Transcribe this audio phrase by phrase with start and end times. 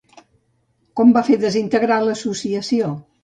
[0.99, 2.91] Com va fer desintegrar l'associació?